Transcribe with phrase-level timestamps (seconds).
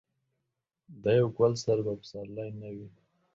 [1.03, 2.87] د یو ګل سره به پسرلی نه وي.